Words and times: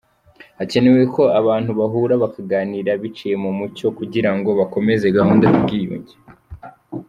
Hakenewe 0.59 1.03
ko 1.15 1.23
abantu 1.39 1.71
bahura 1.79 2.13
bakaganira 2.23 2.91
biciye 3.01 3.35
mu 3.43 3.51
muco 3.59 3.85
kugira 3.97 4.29
ngo 4.37 4.49
bakomeze 4.59 5.05
gahunda 5.17 5.45
y’ubwiyunge. 5.47 6.15